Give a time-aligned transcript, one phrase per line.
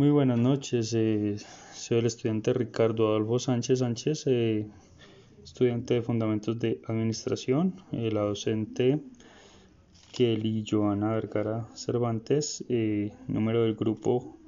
[0.00, 1.36] Muy buenas noches, eh,
[1.74, 4.66] soy el estudiante Ricardo Adolfo Sánchez Sánchez, eh,
[5.44, 9.02] estudiante de Fundamentos de Administración, eh, la docente
[10.10, 12.64] Kelly Joana Vergara Cervantes,
[13.28, 14.38] número del grupo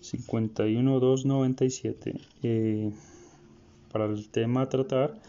[0.00, 2.20] 51297,
[3.90, 5.20] para el tema a tratar,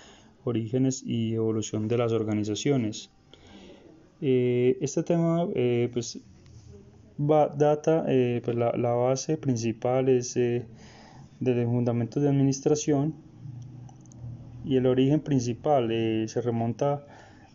[0.44, 3.10] orígenes y evolución de las organizaciones.
[4.22, 5.48] este tema
[5.92, 6.22] pues
[7.18, 10.66] data, eh, pues la, base principal es eh,
[11.40, 13.14] de fundamentos de administración
[14.66, 17.06] y el origen principal eh, se remonta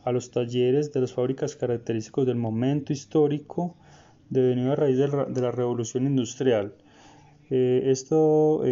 [0.04, 3.74] a los talleres de las fábricas característicos del momento histórico
[4.30, 6.74] devenido a raíz de la, revolución industrial.
[7.50, 8.62] esto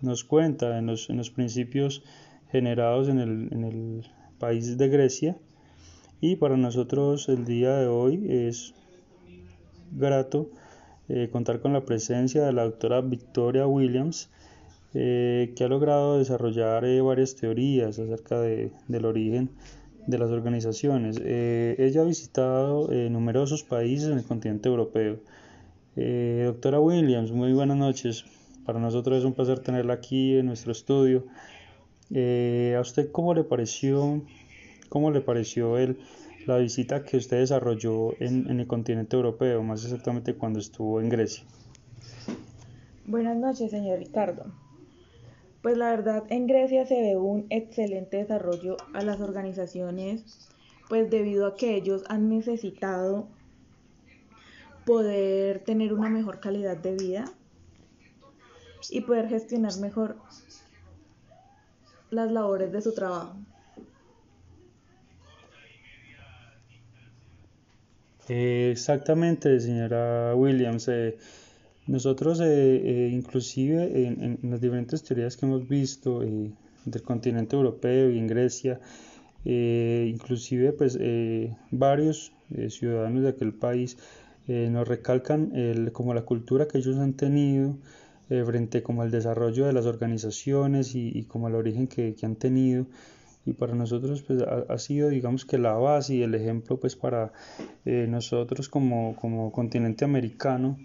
[0.00, 2.02] nos cuenta en los, en los, principios
[2.50, 4.06] generados en el, en el
[4.38, 5.36] país de Grecia
[6.20, 8.74] y para nosotros el día de hoy es
[9.96, 10.50] grato
[11.08, 14.28] eh, contar con la presencia de la doctora Victoria Williams,
[14.92, 19.50] eh, que ha logrado desarrollar eh, varias teorías acerca de, del origen
[20.08, 21.18] de las organizaciones.
[21.18, 25.18] ella ha visitado numerosos países en el continente europeo.
[25.96, 28.24] doctora Williams, muy buenas noches.
[28.64, 31.24] Para nosotros es un placer tenerla aquí en nuestro estudio.
[32.12, 34.22] ¿A usted cómo le pareció,
[34.88, 35.98] cómo le pareció el,
[36.46, 41.44] la visita que usted desarrolló en, el continente europeo, más exactamente cuando estuvo en Grecia.
[43.04, 44.52] Buenas noches, señor Ricardo.
[45.62, 50.48] Pues la verdad, en Grecia se ve un excelente desarrollo a las organizaciones,
[50.88, 53.26] pues debido a que ellos han necesitado
[54.84, 57.24] poder tener una mejor calidad de vida
[58.90, 60.16] y poder gestionar mejor
[62.10, 63.34] las labores de su trabajo.
[68.28, 70.88] Eh, exactamente, señora Williams.
[70.88, 71.16] Eh,
[71.86, 78.26] nosotros, eh, inclusive en, las diferentes teorías que hemos visto del continente europeo y en
[78.26, 78.80] Grecia,
[79.44, 80.98] inclusive pues
[81.70, 82.32] varios
[82.68, 83.96] ciudadanos de aquel país
[84.48, 85.52] nos recalcan
[85.92, 87.76] como la cultura que ellos han tenido
[88.28, 92.86] frente como al desarrollo de las organizaciones y, como el origen que han tenido
[93.46, 97.32] y para nosotros pues ha, sido digamos que la base y el ejemplo pues para
[97.84, 100.78] eh, nosotros como, como, continente americano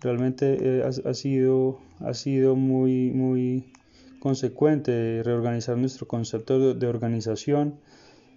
[0.00, 3.72] realmente eh, ha, sido ha sido muy muy
[4.20, 7.80] consecuente reorganizar nuestro concepto de, organización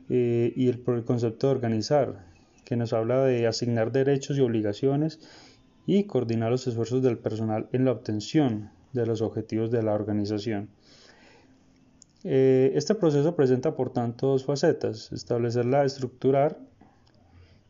[0.09, 2.25] eh, y el, el concepto de organizar
[2.63, 5.19] que nos habla de asignar derechos y obligaciones
[5.85, 10.69] y coordinar los esfuerzos del personal en la obtención de los objetivos de la organización.
[12.23, 16.57] Eh, este proceso presenta por tanto dos facetas, establecerla, estructurar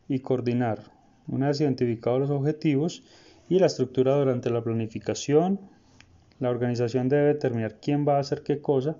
[0.07, 0.91] y coordinar.
[1.27, 3.03] Una vez identificados los objetivos
[3.47, 5.59] y la estructura durante la planificación,
[6.39, 8.97] la organización debe determinar quién va a hacer qué cosa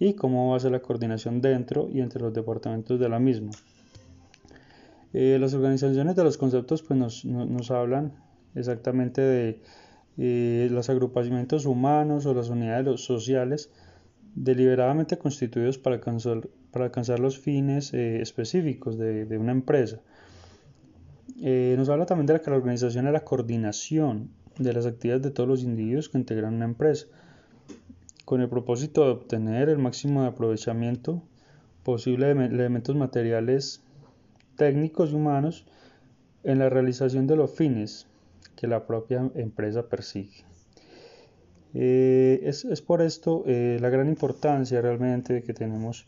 [0.00, 3.52] y cómo va a ser la coordinación dentro y entre los departamentos de la misma.
[5.12, 8.12] Eh, las organizaciones de los conceptos pues, nos, hablan
[8.54, 9.60] exactamente de
[10.18, 13.70] eh, los agrupamientos humanos o las unidades sociales
[14.34, 20.00] deliberadamente constituidos para alcanzar, para alcanzar los fines eh, específicos de, de, una empresa.
[21.40, 25.22] Eh, nos habla también de la que la organización es la coordinación de las actividades
[25.22, 27.06] de todos los individuos que integran una empresa,
[28.24, 31.22] con el propósito de obtener el máximo de aprovechamiento
[31.82, 33.82] posible de elementos materiales,
[34.56, 35.66] técnicos y humanos
[36.44, 38.06] en la realización de los fines
[38.56, 40.49] que la propia empresa persigue.
[41.74, 46.04] Eh, es, es, por esto eh, la gran importancia realmente que tenemos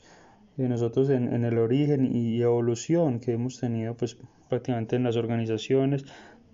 [0.59, 4.17] eh, nosotros en, en, el origen y evolución que hemos tenido pues
[4.49, 6.05] prácticamente en las organizaciones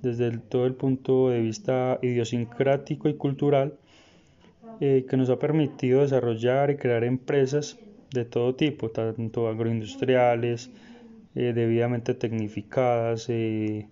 [0.03, 3.79] desde todo el punto de vista idiosincrático y cultural
[4.81, 7.79] que nos ha permitido desarrollar y crear empresas
[8.13, 10.71] de todo tipo, tanto agroindustriales,
[11.35, 13.89] debidamente tecnificadas y,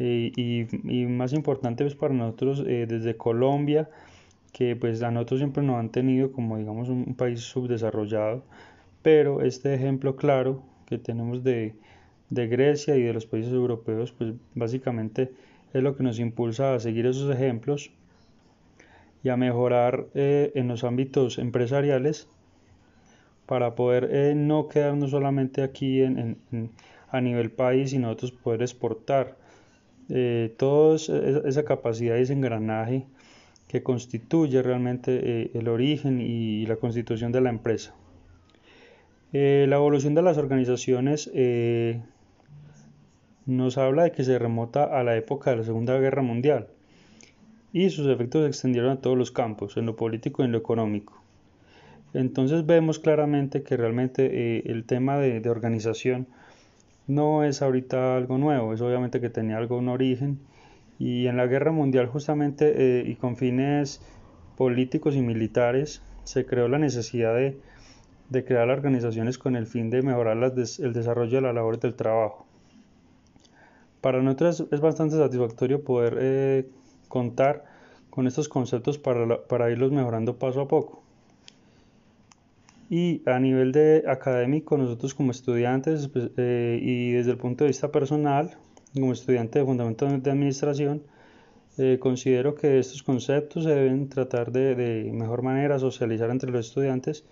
[0.00, 3.88] y, más importante pues para nosotros desde Colombia
[4.54, 8.44] que pues a nosotros siempre nos han tenido como digamos un, país subdesarrollado,
[9.02, 11.74] pero este ejemplo claro que tenemos de,
[12.30, 15.32] Grecia y de los países europeos, pues básicamente
[15.72, 17.90] es lo que nos impulsa a seguir esos ejemplos
[19.24, 22.28] y a mejorar eh, en los ámbitos empresariales
[23.46, 26.38] para poder eh, no quedarnos solamente aquí en,
[27.08, 29.36] a nivel país y nosotros poder exportar
[30.10, 33.06] eh, toda esa capacidad y ese engranaje
[33.74, 37.92] que constituye realmente eh, el origen y la constitución de la empresa.
[39.32, 42.00] Eh, la evolución de las organizaciones eh,
[43.46, 46.68] nos habla de que se remota a la época de la Segunda Guerra Mundial.
[47.72, 50.58] y sus efectos se extendieron a todos los campos, en lo político y en lo
[50.58, 51.20] económico.
[52.12, 56.28] Entonces vemos claramente que realmente el tema de, organización
[57.08, 60.38] no es ahorita algo nuevo, es obviamente que tenía algún origen
[60.98, 64.00] y en la guerra mundial justamente eh, y con fines
[64.56, 67.58] políticos y militares se creó la necesidad de,
[68.44, 72.46] crear organizaciones con el fin de mejorar el desarrollo de la labor del trabajo.
[74.00, 76.68] Para nosotros es bastante satisfactorio poder eh,
[77.08, 77.64] contar
[78.10, 81.02] con estos conceptos para, irlos mejorando paso a poco.
[82.90, 87.68] Y a nivel de académico, nosotros como estudiantes pues, eh, y desde el punto de
[87.68, 88.58] vista personal,
[88.94, 91.02] como estudiante de Fundamentos de Administración,
[91.76, 97.24] eh, considero que estos conceptos se deben tratar de, mejor manera socializar entre los estudiantes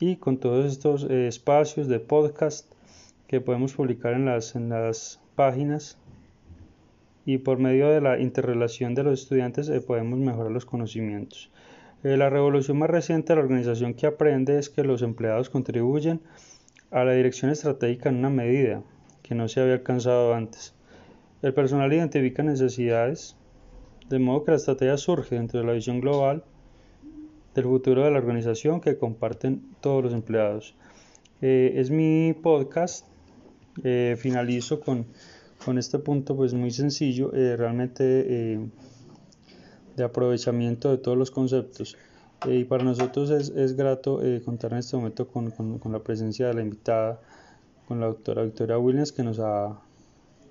[0.00, 2.72] y con todos estos eh, espacios de podcast
[3.28, 5.98] que podemos publicar en las, en las páginas
[7.26, 11.50] y por medio de la interrelación de los estudiantes eh, podemos mejorar los conocimientos.
[12.02, 16.20] la revolución más reciente de la organización que aprende es que los empleados contribuyen
[16.90, 18.82] a la dirección estratégica en una medida
[19.22, 20.75] que no se había alcanzado antes.
[21.46, 23.36] El personal identifica necesidades,
[24.08, 26.42] de modo que la estrategia surge dentro de la visión global
[27.54, 30.74] del futuro de la organización que comparten todos los empleados.
[31.40, 33.06] Eh, es mi podcast.
[33.84, 35.06] Eh, finalizo con,
[35.64, 38.02] con, este punto pues muy sencillo, eh, realmente
[39.94, 41.96] de aprovechamiento de todos los conceptos.
[42.44, 46.48] y para nosotros es, es grato contar en este momento con, con, con, la presencia
[46.48, 47.20] de la invitada,
[47.86, 49.80] con la doctora Victoria Williams, que nos ha,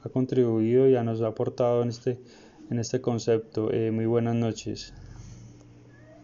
[0.06, 2.20] ha contribuido y nos ha aportado en este
[2.70, 3.72] en este concepto.
[3.72, 4.94] Eh, muy buenas noches.